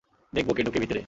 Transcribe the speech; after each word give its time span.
দেখবো, 0.33 0.51
কে 0.53 0.61
ঢুকে 0.63 0.79
ভিতেরে। 0.79 0.99